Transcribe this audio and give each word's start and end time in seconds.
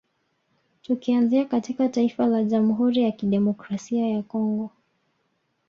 Tukianzia 0.81 1.45
katika 1.45 1.89
taifa 1.89 2.25
la 2.27 2.43
Jamhuri 2.43 3.01
ya 3.03 3.11
Kidemokrasaia 3.11 4.07
ya 4.07 4.23
Congo 4.23 4.71